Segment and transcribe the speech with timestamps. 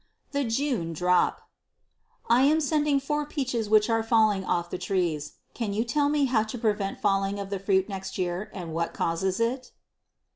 [0.31, 1.41] The "June Drop."
[2.27, 5.33] I am sending four peaches which are falling off the trees.
[5.53, 8.95] Can you tell me how to prevent falling of the fruit next year and what
[8.95, 9.71] causes it?